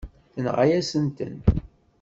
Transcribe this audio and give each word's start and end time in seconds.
Tenɣa-yasen-ten. 0.33 1.35